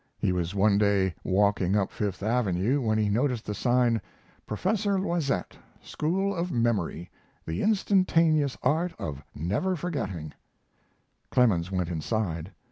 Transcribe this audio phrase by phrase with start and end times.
[0.17, 4.01] He was one day walking up Fifth Avenue when he noticed the sign,
[4.47, 7.11] PROFESSOR LOISETTE SCHOOL OF MEMORY
[7.45, 10.33] The Instantaneous Art of Never Forgetting
[11.29, 12.51] Clemens went inside.